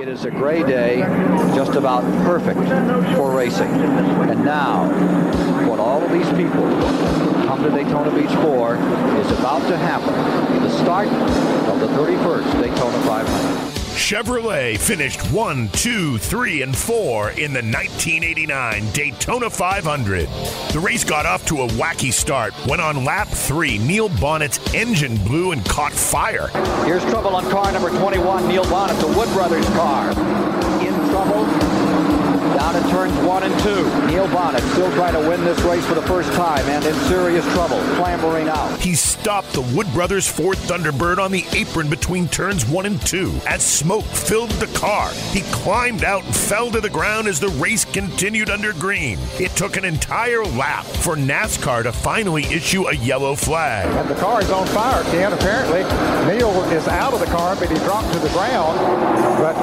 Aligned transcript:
It 0.00 0.08
is 0.08 0.24
a 0.24 0.30
gray 0.30 0.62
day, 0.62 1.00
just 1.54 1.74
about 1.74 2.02
perfect 2.24 2.58
for 3.14 3.30
racing. 3.36 3.70
And 3.70 4.44
now, 4.44 4.88
what 5.68 5.78
all 5.78 6.02
of 6.02 6.10
these 6.10 6.28
people 6.30 6.62
come 7.46 7.62
to 7.62 7.70
Daytona 7.70 8.10
Beach 8.10 8.34
for 8.36 8.76
is 8.76 9.38
about 9.38 9.60
to 9.68 9.76
happen. 9.76 10.14
The 10.62 10.70
start 10.78 11.08
of 11.08 11.80
the 11.80 11.88
31st 11.88 12.62
Daytona 12.62 12.98
500. 13.06 13.61
Chevrolet 14.02 14.76
finished 14.78 15.20
1, 15.30 15.68
2, 15.68 16.18
3, 16.18 16.62
and 16.62 16.76
4 16.76 17.30
in 17.30 17.52
the 17.52 17.62
1989 17.62 18.90
Daytona 18.90 19.48
500. 19.48 20.28
The 20.72 20.80
race 20.80 21.04
got 21.04 21.24
off 21.24 21.46
to 21.46 21.62
a 21.62 21.68
wacky 21.68 22.12
start 22.12 22.52
when 22.66 22.80
on 22.80 23.04
lap 23.04 23.28
3, 23.28 23.78
Neil 23.78 24.08
Bonnett's 24.08 24.58
engine 24.74 25.16
blew 25.18 25.52
and 25.52 25.64
caught 25.64 25.92
fire. 25.92 26.48
Here's 26.84 27.04
trouble 27.04 27.36
on 27.36 27.48
car 27.48 27.70
number 27.70 27.90
21, 27.90 28.48
Neil 28.48 28.64
Bonnett, 28.64 29.00
the 29.00 29.06
Wood 29.06 29.28
Brothers 29.28 29.66
car. 29.68 30.10
In 30.10 30.94
trouble, 31.10 31.81
turns 33.02 33.26
one 33.26 33.42
and 33.42 33.60
two. 33.60 33.82
Neil 34.06 34.28
Bonnett 34.28 34.62
still 34.72 34.90
trying 34.92 35.14
to 35.14 35.28
win 35.28 35.42
this 35.44 35.60
race 35.62 35.84
for 35.86 35.94
the 35.94 36.02
first 36.02 36.32
time 36.34 36.64
and 36.66 36.84
in 36.84 36.94
serious 37.06 37.44
trouble, 37.52 37.80
clambering 37.96 38.48
out. 38.48 38.78
He 38.78 38.94
stopped 38.94 39.52
the 39.52 39.62
Wood 39.74 39.92
Brothers 39.92 40.28
Ford 40.28 40.56
Thunderbird 40.56 41.18
on 41.18 41.32
the 41.32 41.44
apron 41.52 41.90
between 41.90 42.28
turns 42.28 42.64
one 42.64 42.86
and 42.86 43.04
two. 43.04 43.32
As 43.48 43.64
smoke 43.64 44.04
filled 44.04 44.50
the 44.52 44.68
car, 44.78 45.10
he 45.32 45.40
climbed 45.50 46.04
out 46.04 46.24
and 46.24 46.34
fell 46.34 46.70
to 46.70 46.80
the 46.80 46.90
ground 46.90 47.26
as 47.26 47.40
the 47.40 47.48
race 47.48 47.84
continued 47.84 48.50
under 48.50 48.72
green. 48.72 49.18
It 49.40 49.50
took 49.52 49.76
an 49.76 49.84
entire 49.84 50.44
lap 50.44 50.84
for 50.84 51.16
NASCAR 51.16 51.82
to 51.82 51.92
finally 51.92 52.44
issue 52.44 52.86
a 52.86 52.94
yellow 52.94 53.34
flag. 53.34 53.86
And 53.96 54.08
the 54.08 54.20
car 54.20 54.40
is 54.40 54.50
on 54.50 54.66
fire, 54.68 55.02
Ken. 55.04 55.32
Apparently, 55.32 55.82
Neil 56.32 56.62
is 56.70 56.86
out 56.86 57.14
of 57.14 57.20
the 57.20 57.26
car, 57.26 57.56
but 57.56 57.68
he 57.68 57.76
dropped 57.78 58.12
to 58.12 58.20
the 58.20 58.28
ground. 58.28 58.78
But 59.38 59.56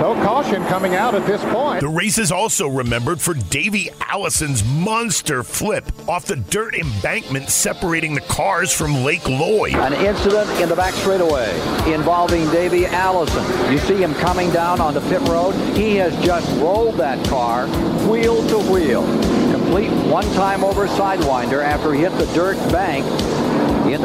no 0.00 0.14
caution 0.46 0.64
coming 0.66 0.94
out 0.94 1.14
at 1.14 1.26
this 1.26 1.42
point. 1.44 1.80
The 1.80 1.88
race 1.88 2.18
is 2.18 2.30
also 2.30 2.68
remembered 2.68 3.20
for 3.20 3.34
Davey 3.34 3.90
Allison's 4.00 4.64
monster 4.64 5.42
flip 5.42 5.84
off 6.08 6.26
the 6.26 6.36
dirt 6.36 6.74
embankment 6.74 7.48
separating 7.48 8.14
the 8.14 8.20
cars 8.22 8.72
from 8.72 9.02
Lake 9.02 9.28
Lloyd. 9.28 9.74
An 9.74 9.92
incident 9.92 10.48
in 10.60 10.68
the 10.68 10.76
back 10.76 10.94
straightaway 10.94 11.50
involving 11.92 12.48
Davey 12.50 12.86
Allison. 12.86 13.44
You 13.72 13.78
see 13.78 13.96
him 13.96 14.14
coming 14.14 14.50
down 14.50 14.80
on 14.80 14.94
the 14.94 15.00
pit 15.02 15.20
road. 15.22 15.54
He 15.76 15.96
has 15.96 16.14
just 16.24 16.48
rolled 16.60 16.96
that 16.96 17.24
car 17.26 17.66
wheel 18.08 18.46
to 18.48 18.58
wheel. 18.70 19.02
Complete 19.52 19.90
one-time 20.06 20.62
over 20.62 20.86
sidewinder 20.86 21.62
after 21.62 21.92
he 21.92 22.02
hit 22.02 22.12
the 22.12 22.26
dirt 22.34 22.56
bank 22.70 23.04
in 23.04 23.45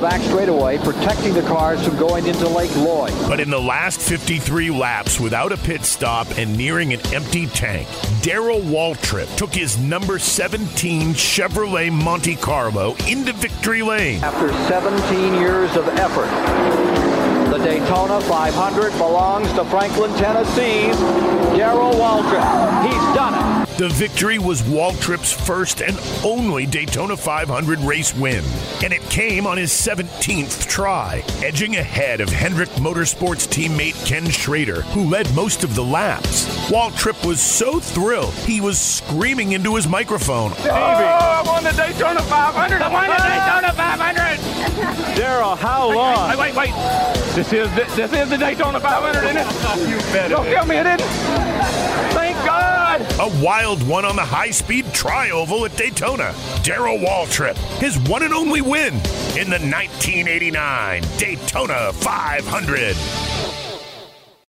the 0.00 0.06
back 0.06 0.20
straightaway, 0.22 0.78
protecting 0.78 1.34
the 1.34 1.42
cars 1.42 1.84
from 1.84 1.96
going 1.96 2.24
into 2.26 2.46
Lake 2.48 2.74
Lloyd. 2.76 3.12
But 3.26 3.40
in 3.40 3.50
the 3.50 3.60
last 3.60 4.00
53 4.00 4.70
laps, 4.70 5.18
without 5.18 5.50
a 5.50 5.56
pit 5.56 5.84
stop 5.84 6.28
and 6.38 6.56
nearing 6.56 6.92
an 6.92 7.00
empty 7.12 7.48
tank, 7.48 7.88
Darrell 8.22 8.60
Waltrip 8.60 9.34
took 9.36 9.52
his 9.52 9.76
number 9.78 10.20
17 10.20 11.14
Chevrolet 11.14 11.90
Monte 11.90 12.36
Carlo 12.36 12.94
into 13.08 13.32
victory 13.32 13.82
lane. 13.82 14.22
After 14.22 14.52
17 14.68 15.34
years 15.34 15.74
of 15.74 15.88
effort, 15.88 16.28
the 17.50 17.58
Daytona 17.58 18.20
500 18.20 18.92
belongs 18.98 19.52
to 19.54 19.64
Franklin, 19.64 20.14
Tennessee's 20.14 20.96
Darrell 21.56 21.92
Waltrip. 21.94 22.84
It. 22.84 22.97
The 23.78 23.88
victory 23.90 24.40
was 24.40 24.60
Waltrip's 24.62 25.32
first 25.32 25.82
and 25.82 25.96
only 26.24 26.66
Daytona 26.66 27.16
500 27.16 27.78
race 27.78 28.12
win, 28.12 28.44
and 28.82 28.92
it 28.92 29.00
came 29.02 29.46
on 29.46 29.56
his 29.56 29.70
17th 29.70 30.66
try, 30.66 31.22
edging 31.44 31.76
ahead 31.76 32.20
of 32.20 32.28
Hendrick 32.28 32.70
Motorsports 32.70 33.46
teammate 33.46 34.04
Ken 34.04 34.28
Schrader, 34.28 34.82
who 34.82 35.08
led 35.08 35.32
most 35.32 35.62
of 35.62 35.76
the 35.76 35.84
laps. 35.84 36.46
Waltrip 36.72 37.24
was 37.24 37.40
so 37.40 37.78
thrilled, 37.78 38.34
he 38.34 38.60
was 38.60 38.80
screaming 38.80 39.52
into 39.52 39.76
his 39.76 39.86
microphone. 39.86 40.50
Oh, 40.58 40.70
I 40.70 41.44
won 41.46 41.62
the 41.62 41.70
Daytona 41.70 42.20
500! 42.22 42.82
I 42.82 42.88
won 42.88 43.06
the 43.06 43.14
Daytona 43.14 43.72
500! 43.74 45.14
Darrell, 45.16 45.54
how 45.54 45.92
long? 45.92 46.30
Wait, 46.30 46.52
wait, 46.52 46.56
wait! 46.56 46.74
This 47.36 47.52
is 47.52 47.72
the, 47.76 47.84
this 47.94 48.12
is 48.12 48.28
the 48.28 48.38
Daytona 48.38 48.80
500, 48.80 49.22
isn't 49.22 49.36
it? 49.36 49.88
You 49.88 49.98
bet. 50.12 50.30
Don't 50.30 50.46
tell 50.46 50.66
me 50.66 50.78
it 50.78 50.86
isn't. 50.86 51.48
A 53.20 53.42
wild 53.42 53.82
one 53.82 54.04
on 54.04 54.14
the 54.14 54.22
high-speed 54.22 54.94
tri-oval 54.94 55.64
at 55.64 55.76
Daytona. 55.76 56.32
Darrell 56.62 56.98
Waltrip, 56.98 57.56
his 57.80 57.98
one 58.08 58.22
and 58.22 58.32
only 58.32 58.60
win 58.60 58.94
in 59.34 59.50
the 59.50 59.58
1989 59.58 61.02
Daytona 61.18 61.92
500. 61.94 63.37